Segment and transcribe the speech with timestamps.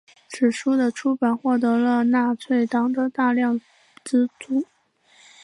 [0.29, 3.61] 此书的出版获得了纳粹党的大量
[4.03, 4.65] 资助。